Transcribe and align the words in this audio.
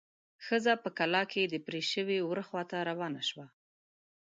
ښځه 0.45 0.73
په 0.83 0.89
کلا 0.97 1.23
کې 1.31 1.41
د 1.47 1.55
پرې 1.65 1.81
شوي 1.91 2.19
وره 2.23 2.43
خواته 2.47 2.77
روانه 2.89 3.21
شوه. 3.29 3.47